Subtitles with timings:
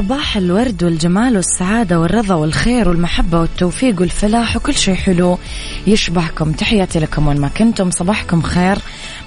[0.00, 5.38] صباح الورد والجمال والسعادة والرضا والخير والمحبة والتوفيق والفلاح وكل شيء حلو
[5.86, 6.52] يشبهكم.
[6.52, 8.78] تحياتي لكم وين ما كنتم صباحكم خير.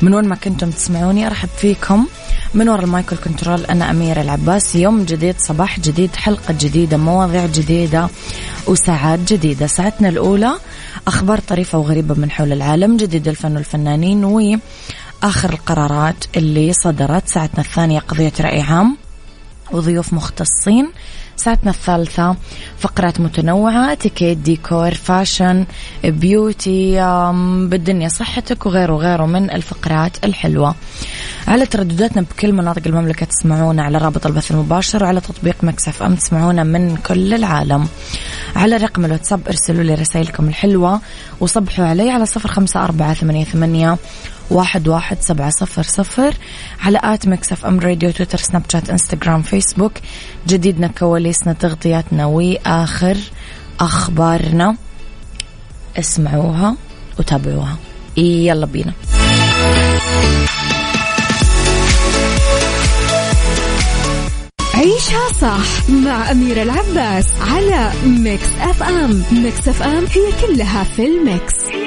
[0.01, 2.07] من وين ما كنتم تسمعوني أرحب فيكم.
[2.53, 4.75] من وراء المايكل كنترول أنا أميرة العباس.
[4.75, 8.07] يوم جديد صباح جديد حلقة جديدة مواضيع جديدة
[8.67, 9.67] وساعات جديدة.
[9.67, 10.53] ساعتنا الأولى
[11.07, 17.27] أخبار طريفة وغريبة من حول العالم جديد الفن والفنانين وآخر القرارات اللي صدرت.
[17.27, 19.02] ساعتنا الثانية قضية رأي عام.
[19.71, 20.89] وضيوف مختصين.
[21.35, 22.35] ساعتنا الثالثة
[22.79, 25.65] فقرات متنوعة اتيكيت ديكور fashion
[26.03, 26.95] beauty
[27.69, 30.75] بالدنيا صحتك وغيره وغيره من الفقرات الحلوة.
[31.47, 36.63] على تردداتنا بكل مناطق المملكة تسمعونا على رابط البث المباشر وعلى تطبيق Mix FM تسمعونا
[36.63, 37.87] من كل العالم.
[38.55, 41.01] على رقم الواتساب ارسلوا لي رسائلكم الحلوة
[41.39, 43.13] وصبحوا علي على صفر خمسة أربعة
[43.43, 43.97] ثمانية
[44.49, 46.33] واحد واحد سبعة صفر صفر
[46.79, 49.93] على at Mix FM Radio تويتر سناب شات انستغرام فيسبوك.
[50.47, 53.17] جديدنا كواليسنا تغطياتنا وآخر
[53.79, 54.75] أخبارنا.
[55.99, 56.75] اسمعوها
[57.19, 57.77] وتابعوها.
[58.17, 58.93] يلا بينا.
[64.73, 69.23] عيشها صح مع أميرة العباس على Mix FM.
[69.31, 71.53] Mix FM هي كلها في ال mix.
[71.71, 71.82] هي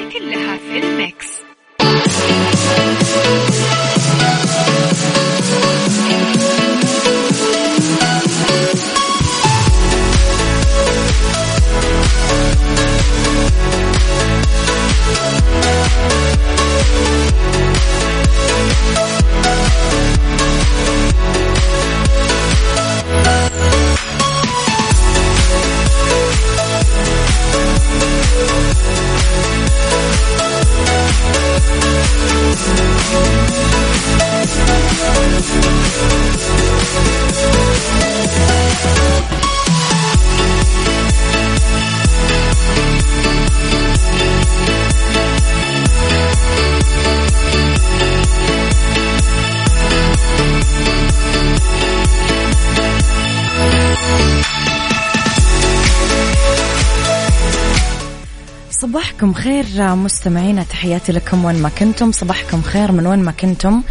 [58.87, 59.65] صباحكم خير
[59.95, 62.11] مستمعينا تحياتي لكم وين ما كنتم.
[62.11, 63.81] صباحكم خير من وين ما كنتم.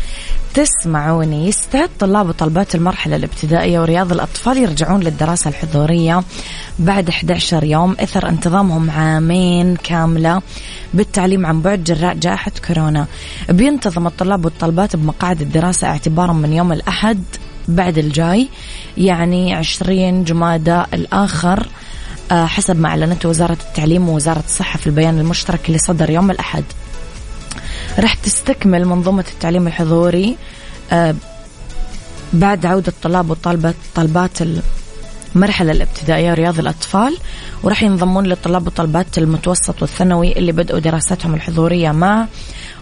[0.55, 1.49] تسمعوني.
[1.49, 6.23] يستعد طلاب وطلبات المرحلة الابتدائية ورياض الأطفال يرجعون للدراسة الحضورية
[6.79, 7.97] بعد 11 يوم.
[8.01, 10.43] إثر انتظامهم عامين كاملة
[10.95, 13.07] بالتعليم عن بعد جراء جائحة كورونا.
[13.49, 17.23] بينتظم الطلاب والطلبات بمقاعد الدراسة اعتبارا من يوم الأحد
[17.69, 18.49] بعد الجاي
[18.97, 21.67] يعني 20 جمادى الآخر.
[22.31, 26.65] حسب ما أعلنته وزارة التعليم ووزارة الصحة في البيان المشترك اللي صدر يوم الأحد.
[27.99, 30.37] راح تستكمل منظومة التعليم الحضوري
[30.93, 31.15] آه،
[32.33, 34.39] بعد عودة الطلاب وطالبات طالبات
[35.35, 37.17] المرحلة الابتدائية رياض الأطفال
[37.63, 42.27] وراح ينضمون للطلاب وطالبات المتوسط والثانوي اللي بدأوا دراستهم الحضورية مع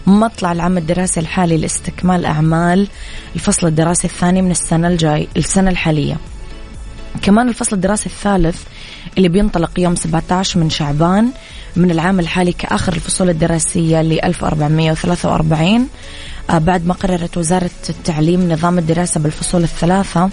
[0.07, 2.87] مطلع العام الدراسي الحالي لاستكمال أعمال
[3.35, 6.17] الفصل الدراسي الثاني من السنة الجاي السنة الحالية.
[7.21, 8.63] كمان الفصل الدراسي الثالث
[9.17, 11.29] اللي بينطلق يوم 17 من شعبان
[11.75, 15.87] من العام الحالي كآخر الفصول الدراسية ل 1443
[16.49, 20.29] آه، بعد ما قررت وزارة التعليم نظام الدراسة بالفصول الثلاثة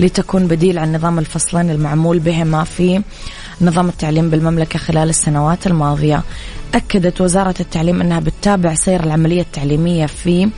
[0.00, 3.02] لتكون بديل عن نظام الفصلين المعمول بهما في
[3.60, 6.22] نظام التعليم بالمملكة خلال السنوات الماضية.
[6.74, 10.50] أكدت وزارة التعليم أنها بتتابع سير العملية التعليمية في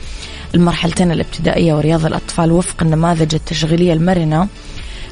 [0.55, 4.47] المرحلتين الابتدائية ورياض الأطفال وفق النماذج التشغيلية المرنة.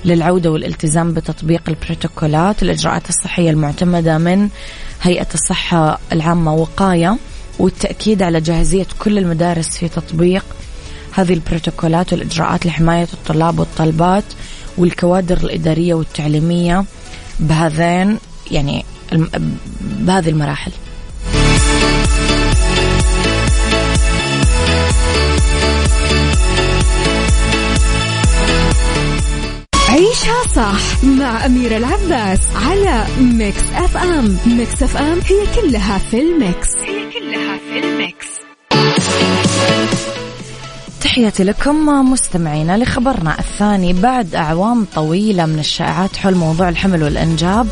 [0.06, 2.64] للعودة والالتزام بتطبيق البروتوكولات.
[2.64, 4.50] الإجراءات الصحية المعتمدة من
[5.02, 7.18] هيئة الصحة العامة وقاية
[7.60, 10.46] والتأكيد على جاهزية كل المدارس في تطبيق
[11.14, 14.24] هذه البروتوكولات والإجراءات لحماية الطلاب والطالبات
[14.78, 16.86] والكوادر الإدارية والتعليمية
[17.40, 18.18] بهذين
[18.52, 18.86] يعني
[19.82, 20.72] بهذه المراحل.
[29.98, 34.38] عيشها صح مع أميرة العباس على Mix F M.
[34.46, 36.68] Mix FM هي كلها في ال mix.
[36.78, 38.28] هي كلها في ال mix.
[41.02, 43.94] تحياتي لكم مستمعينا لخبرنا الثاني.
[43.94, 47.68] بعد أعوام طويلة من الشائعات حول موضوع الحمل والإنجاب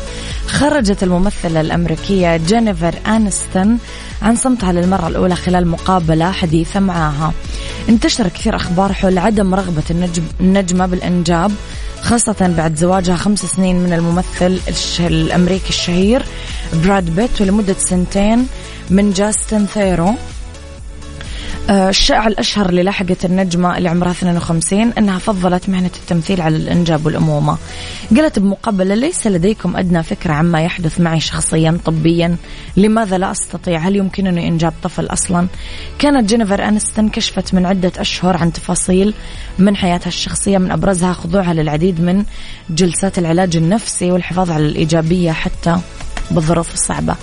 [0.46, 3.78] خرجت الممثلة الأمريكية جينيفر أنستون
[4.22, 7.32] عن صمتها للمرة الأولى خلال مقابلة حديثة معها
[7.88, 11.52] انتشر كثير أخبار حول عدم رغبة النجم النجمة بالإنجاب
[12.06, 14.60] خاصة بعد زواجها خمس سنين من الممثل
[15.00, 16.22] الأمريكي الشهير
[16.84, 18.46] براد بيت ولمدة سنتين
[18.90, 20.14] من جاستن ثيرو.
[21.70, 27.06] آه، الشائعة الأشهر اللي لاحقت النجمة اللي عمرها 52 أنها فضلت مهنة التمثيل على الإنجاب
[27.06, 27.58] والأمومة.
[28.16, 32.36] قالت بمقابلة ليس لديكم أدنى فكرة عما يحدث معي شخصيا طبيا
[32.76, 35.46] لماذا لا أستطيع؟ هل يمكنني إنجاب طفل أصلا؟
[35.98, 39.14] كانت جينيفر أنستون كشفت من عدة أشهر عن تفاصيل
[39.58, 42.24] من حياتها الشخصية من أبرزها خضوعها للعديد من
[42.70, 45.76] جلسات العلاج النفسي والحفاظ على الإيجابية حتى
[46.30, 47.14] بالظروف الصعبة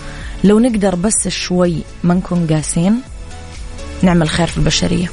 [0.43, 3.01] لو نقدر بس شوي ما نكون قاسين
[4.03, 5.09] نعمل خير في البشرية.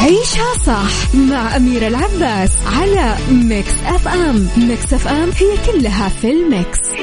[0.00, 4.48] عيشها صح مع أميرة العباس على Mix FM.
[4.56, 6.93] Mix FM هي كلها في ال mix.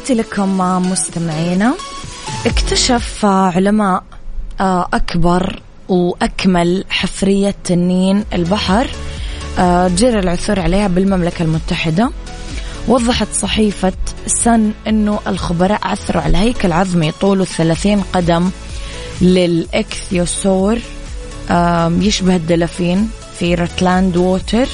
[0.00, 0.58] تحياتي لكم
[0.90, 1.74] مستمعينا.
[2.46, 4.02] اكتشف علماء
[4.60, 8.86] آه، أكبر وأكمل حفرية تنين البحر
[9.58, 12.10] آه، جرى العثور عليها بالمملكة المتحدة.
[12.88, 13.92] وضحت صحيفة
[14.26, 18.50] سن أنه الخبراء عثروا على هيكل عظمي طوله 30 قدم
[19.20, 20.78] للإكثيوسور
[22.00, 24.68] يشبه الدلافين في رتلاند ووتر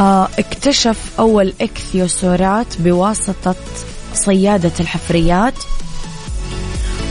[0.00, 3.54] اكتشف أول إكثيوسورات بواسطة
[4.14, 5.54] صيادة الحفريات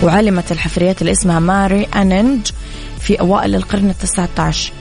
[0.04, 2.48] وعلمت الحفريات اللي اسمها ماري أننج
[3.00, 4.72] في أوائل القرن التسعة عشر.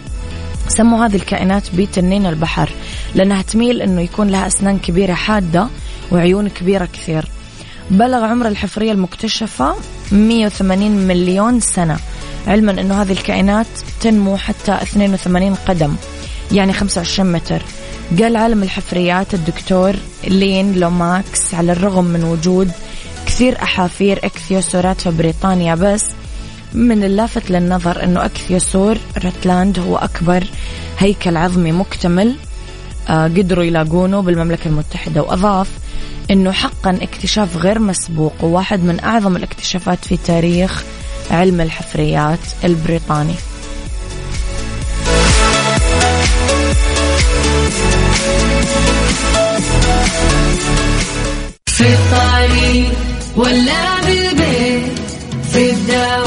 [0.68, 2.70] سموا هذه الكائنات بتنين البحر
[3.14, 5.68] لأنها تميل أنه يكون لها أسنان كبيرة حادة
[6.12, 7.28] وعيون كبيرة كثير.
[7.90, 9.74] بلغ عمر الحفرية المكتشفة
[10.12, 11.98] 180 مليون سنة
[12.46, 13.66] علما أنه هذه الكائنات
[14.00, 15.96] تنمو حتى 82 قدم
[16.52, 17.62] يعني 25 متر.
[18.10, 19.94] قال عالم الحفريات الدكتور
[20.24, 22.70] لين لوماكس على الرغم من وجود
[23.26, 26.04] كثير أحافير إكثيوسورات في بريطانيا بس
[26.74, 30.44] من اللافت للنظر أنه أكثيوسور رتلاند هو أكبر
[30.98, 32.34] هيكل عظمي مكتمل
[33.08, 35.68] آه، قدروا يلاقونه بالمملكة المتحدة وأضاف
[36.30, 40.84] أنه حقا اكتشاف غير مسبوق وواحد من أعظم الاكتشافات في تاريخ
[41.30, 43.34] علم الحفريات البريطاني.
[51.66, 52.92] في الطريق
[53.36, 54.92] ولا بالبيت
[55.52, 56.17] في الدوام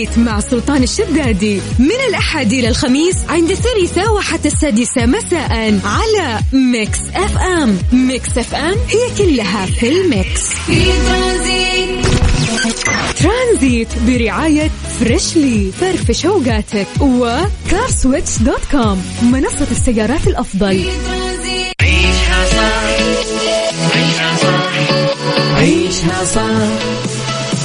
[0.00, 6.98] ترانزيت مع سلطان الشدادي من الأحد إلى الخميس عند الثالثة وحتى السادسة مساء على Mix
[7.14, 7.78] FM.
[7.92, 10.40] Mix FM هي كلها في ال mix.
[10.66, 12.06] في ترانزيت
[13.16, 20.84] ترانزيت برعاية Freshly فرفش اوقاتك و CarSwitch dot com منصة السيارات الأفضل.
[21.82, 22.84] عيشها صح
[23.96, 24.72] عيشها صح
[25.58, 27.09] عيشها صح.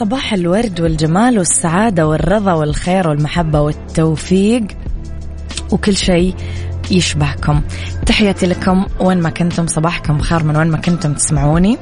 [0.00, 4.66] صباح الورد والجمال والسعادة والرضا والخير والمحبة والتوفيق.
[5.72, 6.34] وكل شيء
[6.90, 7.62] يشبهكم.
[8.06, 11.78] تحياتي لكم وين ما كنتم صباحكم خير من وين ما كنتم تسمعوني.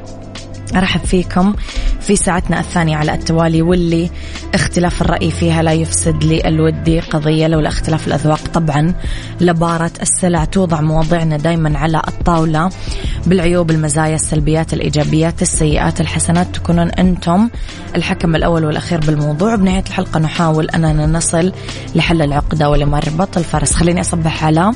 [0.77, 1.55] أرحب فيكم
[2.03, 4.11] في ساعتنا الثانية على التوالي واللي
[4.55, 8.41] اختلاف الرأي فيها لا يفسد لي الودي قضية لولا اختلاف الأذواق.
[8.55, 8.95] طبعا
[9.41, 12.71] لبارة السلع توضع مواضيعنا دايما على الطاولة
[13.27, 16.47] بالعيوب المزايا السلبيات الإيجابيات السيئات الحسنات.
[16.55, 17.49] تكونون أنتم
[17.97, 19.57] الحكم الأول والأخير بالموضوع.
[19.57, 21.53] بنهاية الحلقة نحاول أننا نصل
[21.95, 24.73] لحل العقدة ولمربط الفرس خليني أصبح على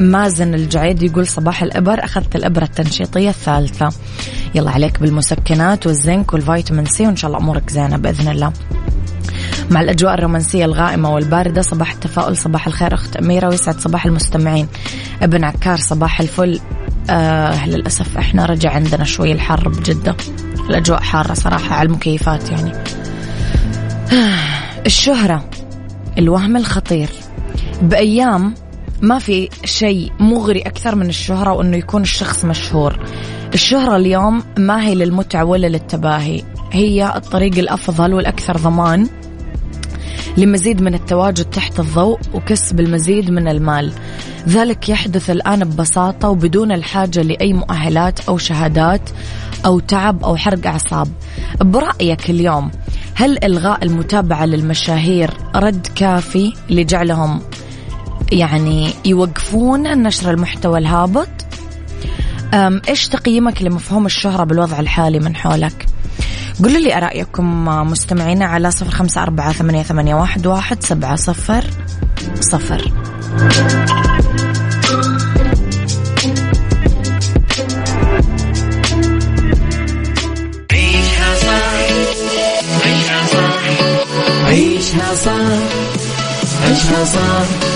[0.00, 3.88] مازن الجعيد يقول صباح الإبر أخذت الإبرة التنشيطية الثالثة.
[4.54, 8.52] يلا عليك بالمسكنات والزنك والفيتامين سي وإن شاء الله أمورك زينة بإذن الله.
[9.70, 14.68] مع الأجواء الرومانسية الغائمة والباردة صباح التفاؤل صباح الخير أخت أميرة ويسعد صباح المستمعين.
[15.22, 16.60] ابن عكار صباح الفل.
[17.10, 20.16] آه للأسف إحنا رجع عندنا شوي الحر بجدة.
[20.70, 22.72] الأجواء حارة صراحة على المكيفات يعني.
[24.86, 25.50] الشهرة
[26.18, 27.08] الوهم الخطير.
[27.82, 28.54] بأيام
[29.06, 32.98] ما في شيء مغري أكثر من الشهرة وأنه يكون الشخص مشهور.
[33.54, 39.08] الشهرة اليوم ما هي للمتعة ولا للتباهي هي الطريق الأفضل والأكثر ضمان
[40.36, 43.92] لمزيد من التواجد تحت الضوء وكسب المزيد من المال.
[44.48, 49.10] ذلك يحدث الآن ببساطة وبدون الحاجة لأي مؤهلات أو شهادات
[49.66, 51.08] أو تعب أو حرق أعصاب.
[51.60, 52.70] برأيك اليوم
[53.14, 57.40] هل إلغاء المتابعة للمشاهير رد كافي لجعلهم
[58.32, 61.28] يعني يوقفون نشر المحتوى الهابط.
[62.88, 65.86] إيش تقييمك لمفهوم الشهرة بالوضع الحالي من حولك؟
[66.62, 71.64] قولوا لي أرأيكم مستمعينا على صفر خمسة أربعة ثمانية, ثمانية واحد, واحد سبعة صفر
[72.40, 72.92] صفر.
[80.72, 81.72] عيشها صح
[82.84, 83.62] عيشها صح
[84.46, 85.86] عيشها صح
[86.64, 87.75] عيشها صح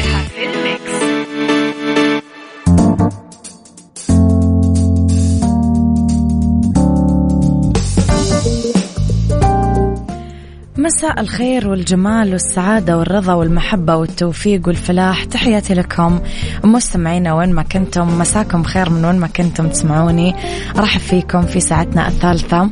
[10.97, 15.23] مساء الخير والجمال والسعادة والرضا والمحبة والتوفيق والفلاح.
[15.23, 16.19] تحياتي لكم
[16.63, 18.19] مستمعينا وين ما كنتم.
[18.19, 20.35] مساكم خير من وين ما كنتم تسمعوني.
[20.77, 22.69] رحب فيكم في ساعتنا الثالثة.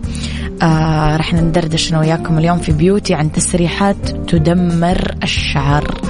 [0.61, 6.01] آه رح ندردش أنا وياكم اليوم في beauty عن تسريحات تدمر الشعر.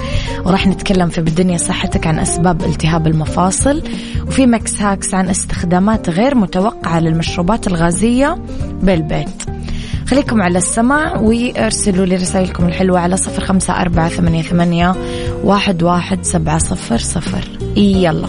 [0.45, 3.83] وراح نتكلم في بالدنيا صحتك عن أسباب التهاب المفاصل
[4.27, 8.37] وفي mix hacks عن استخدامات غير متوقعة للمشروبات الغازية
[8.81, 9.58] بالبيت.
[10.09, 14.95] خليكم على السمع وأرسلوا لي رسائلكم الحلوة على صفر خمسة أربعة ثمانية, ثمانية
[15.43, 17.43] واحد, واحد سبعة صفر صفر.
[17.77, 18.27] يلا.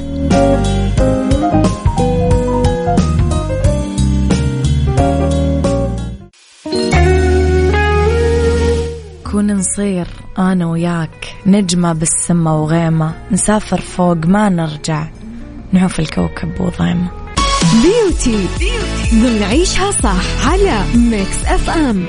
[9.31, 10.07] كون نصير
[10.39, 15.09] أنا وياك نجمة بالسما وغيمة نسافر فوق ما نرجع
[15.73, 17.20] نعوف الكوكب وضيمه
[17.83, 18.47] beauty
[19.15, 22.07] ضمن عيشها صح على Mix FM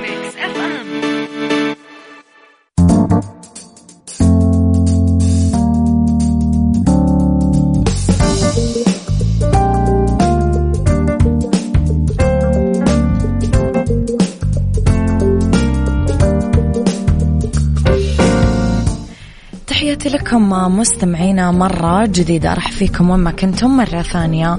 [20.02, 22.52] تحياتي لكم مستمعينا مرة جديدة.
[22.52, 24.58] أرحب فيكم وين ما كنتم مرة ثانية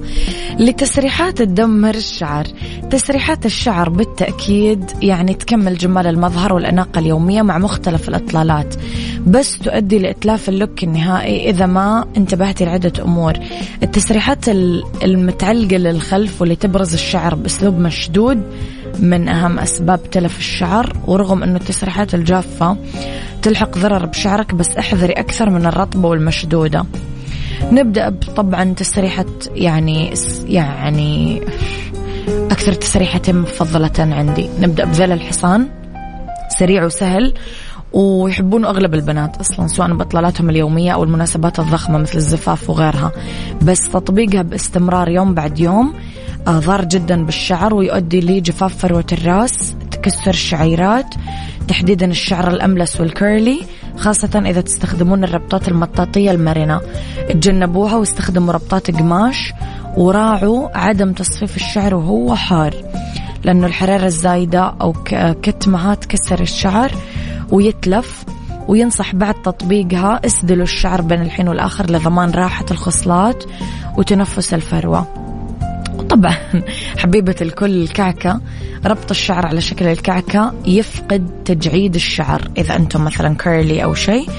[0.60, 2.48] لتسريحات تدمر الشعر.
[2.92, 8.76] تسريحات الشعر بالتأكيد يعني تكمل جمال المظهر والأناقة اليومية مع مختلف الإطلالات
[9.28, 13.34] بس تؤدي لإتلاف اللوك النهائي إذا ما انتبهتي لعدة أمور.
[13.84, 14.50] التسريحات
[15.04, 18.44] المتعلقة للخلف واللي تبرز الشعر بأسلوب مشدود
[19.00, 22.78] من أهم أسباب تلف الشعر ورغم أنه التسريحات الجافة
[23.42, 26.86] تلحق ضرر بشعرك بس احذري أكثر من الرطبة والمشدودة.
[27.72, 30.14] نبدأ طبعا تسريحة يعني
[30.46, 31.42] يعني
[32.28, 34.50] أكثر تسريحتين مفضلة عندي.
[34.60, 35.68] نبدأ بذيل الحصان
[36.60, 37.34] سريع وسهل
[37.94, 43.12] ويحبونه أغلب البنات أصلا سواء بإطلالاتهم اليومية أو المناسبات الضخمة مثل الزفاف وغيرها.
[43.62, 45.94] بس تطبيقها باستمرار يوم بعد يوم
[46.50, 51.16] ضار جدا بالشعر ويؤدي لجفاف فروة الراس تكسر الشعيرات
[51.68, 53.62] تحديدا الشعر الأملس والكيرلي
[53.98, 56.82] خاصة إذا تستخدمون الربطات المطاطية المرنة.
[57.30, 59.54] تجنبوها واستخدموا ربطات قماش
[59.98, 62.76] وراعوا عدم تصفيف الشعر وهو حار
[63.44, 64.94] لأنه الحرارة الزايدة أو
[65.42, 66.92] كتمها تكسر الشعر
[67.52, 68.24] ويتلف
[68.68, 73.44] وينصح بعد تطبيقها اسدلوا الشعر بين الحين والآخر لضمان راحة الخصلات
[73.98, 75.33] وتنفس الفروة.
[76.10, 76.36] طبعا
[76.98, 78.42] حبيبة الكل الكعكة.
[78.86, 82.42] ربط الشعر على شكل الكعكة يفقد تجعيد الشعر.
[82.58, 84.30] إذا أنتم مثلا curly أو شيء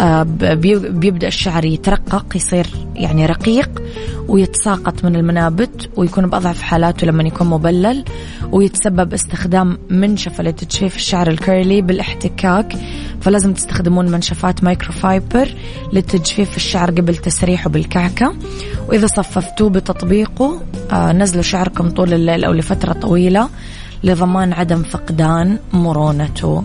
[0.00, 3.82] آه، بيبدأ الشعر يترقق يصير يعني رقيق
[4.28, 8.04] ويتساقط من المنابت ويكون بأضعف حالاته لما يكون مبلل
[8.52, 12.76] ويتسبب استخدام منشفة لتجفيف الشعر ال curly بالاحتكاك.
[13.20, 15.48] فلازم تستخدمون منشفات مايكروفايبر
[15.92, 18.34] لتجفيف الشعر قبل تسريحه بالكعكة.
[18.88, 20.60] وإذا صففتوه بتطبيقه
[20.92, 23.48] آه، نزلوا شعركم طول الليل أو لفترة طويلة
[24.04, 26.64] لضمان عدم فقدان مرونته.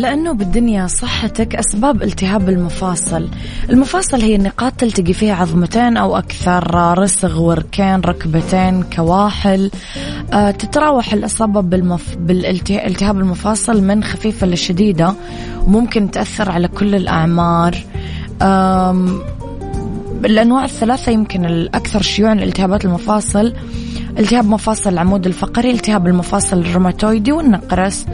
[0.00, 3.28] لأنه بالدنيا صحتك أسباب التهاب المفاصل.
[3.70, 9.70] المفاصل هي النقاط تلتقي فيها عظمتين أو أكثر رسغ وركين ركبتين كواحل.
[10.32, 12.16] أه تتراوح الإصابة بالمف...
[12.16, 15.14] بالالتهاب المفاصل من خفيفة لشديدة
[15.66, 17.76] وممكن تأثر على كل الأعمار.
[18.42, 19.20] أم...
[20.24, 23.54] الأنواع الثلاثة يمكن الأكثر شيوعا التهابات المفاصل.
[24.18, 28.06] التهاب مفاصل العمود الفقري التهاب المفاصل الروماتويدي والنقرس.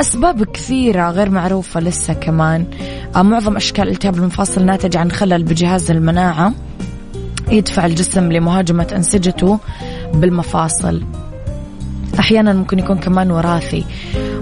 [0.00, 2.66] أسباب كثيرة غير معروفة لسه كمان.
[3.16, 6.52] معظم أشكال التهاب المفاصل ناتج عن خلل بجهاز المناعة
[7.50, 9.58] يدفع الجسم لمهاجمة أنسجته
[10.14, 11.02] بالمفاصل.
[12.18, 13.84] أحيانا ممكن يكون كمان وراثي.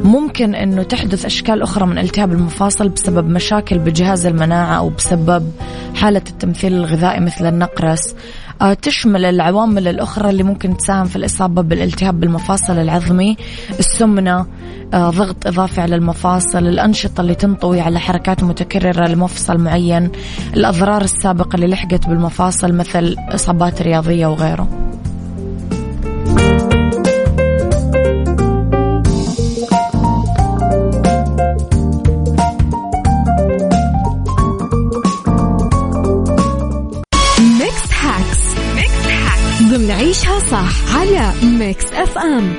[0.04, 5.52] ممكن أنه تحدث أشكال أخرى من التهاب المفاصل بسبب مشاكل بجهاز المناعة أو بسبب
[5.94, 8.14] حالة التمثيل الغذائي مثل النقرس.
[8.82, 13.36] تشمل العوامل الأخرى اللي ممكن تساهم في الإصابة بالالتهاب بالمفاصل العظمي
[13.78, 14.46] السمنة
[14.94, 20.10] آه، ضغط إضافي على المفاصل الأنشطة اللي تنطوي على حركات متكررة لمفصل معين
[20.54, 24.68] الأضرار السابقة اللي لحقت بالمفاصل مثل إصابات رياضية وغيره.
[40.50, 42.54] صح على Mix FM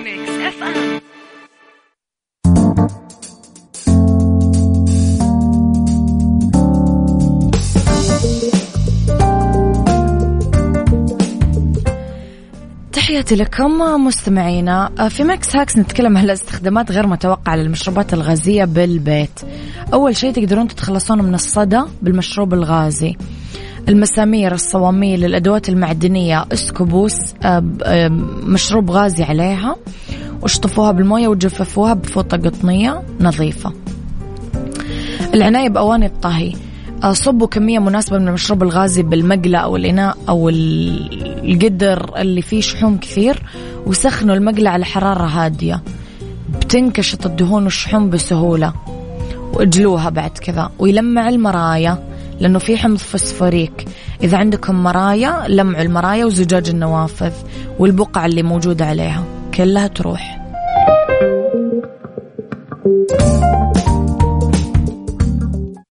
[12.93, 13.71] تحياتي لكم
[14.06, 15.10] مستمعينا.
[15.10, 19.39] في mix hacks نتكلم عن الاستخدامات غير متوقعة للمشروبات الغازية بالبيت.
[19.93, 23.15] أول شيء تقدرون تتخلصون من الصدى بالمشروب الغازي.
[23.88, 27.10] المسامير الصواميل الأدوات المعدنية اسكبوا
[27.44, 28.08] آه، آه،
[28.44, 29.76] مشروب غازي عليها
[30.42, 33.74] واشطفوها بالموية وجففوها بفوطة قطنية نظيفة.
[35.34, 36.54] العناية بأواني الطهي.
[37.04, 42.98] آه، صبوا كمية مناسبة من المشروب الغازي بالمقلة أو الإناء أو القدر اللي فيه شحوم
[42.98, 43.44] كثير
[43.86, 45.84] وسخنوا المقلة على حرارة هادية.
[46.62, 48.74] بتنكشط الدهون والشحوم بسهولة.
[49.54, 50.72] وإجلوها بعد كذا.
[50.80, 52.09] ويلمع المرايا.
[52.39, 53.86] لأنه في حمض فسفوريك.
[54.23, 57.34] إذا عندكم مرايا لمعوا المرايا وزجاج النوافذ
[57.80, 59.23] والبقع اللي موجودة عليها.
[59.54, 60.39] كلها تروح.